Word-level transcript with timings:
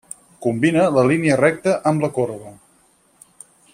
Combina 0.45 0.85
la 0.95 1.03
línia 1.11 1.37
recta 1.41 1.75
amb 1.91 2.07
la 2.07 2.09
corba. 2.17 2.55